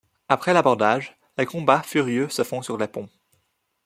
[0.29, 3.07] Après l'abordage, les combats furieux se font sur les ponts.